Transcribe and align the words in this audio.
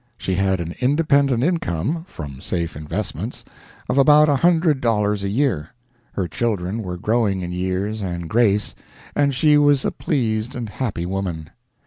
She 0.17 0.33
had 0.33 0.59
an 0.59 0.73
independent 0.79 1.43
income 1.43 2.05
from 2.07 2.41
safe 2.41 2.75
investments 2.75 3.45
of 3.87 3.99
about 3.99 4.29
a 4.29 4.37
hundred 4.37 4.81
dollars 4.81 5.23
a 5.23 5.29
year; 5.29 5.75
her 6.13 6.27
children 6.27 6.81
were 6.81 6.97
growing 6.97 7.41
in 7.43 7.51
years 7.51 8.01
and 8.01 8.27
grace; 8.27 8.73
and 9.15 9.35
she 9.35 9.59
was 9.59 9.85
a 9.85 9.91
pleased 9.91 10.55
and 10.55 10.69
happy 10.71 11.05
woman. 11.05 11.51